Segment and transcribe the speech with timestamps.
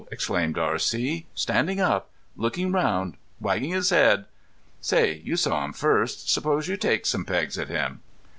[0.11, 1.27] exclaimed R.C.
[1.35, 2.09] "Standing up!
[2.35, 3.17] Looking around!
[3.39, 4.25] Wagging his head!...
[4.79, 6.27] Say, you saw him first.
[6.27, 8.01] Suppose you take some pegs at him."